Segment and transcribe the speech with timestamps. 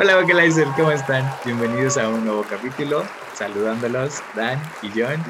[0.00, 1.30] Hola Vocalizer, ¿cómo están?
[1.44, 3.04] Bienvenidos a un nuevo capítulo.
[3.34, 5.22] Saludándolos, Dan y John.